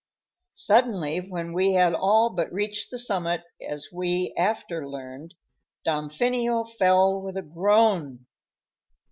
[0.53, 5.35] Suddenly, when we had all but reached the summit, as we after learned,
[5.85, 8.25] Damfino fell with a groan.